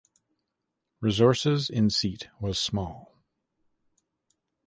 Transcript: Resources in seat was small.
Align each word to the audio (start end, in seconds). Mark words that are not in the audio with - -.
Resources 0.99 1.69
in 1.69 1.91
seat 1.91 2.27
was 2.39 2.57
small. 2.57 3.13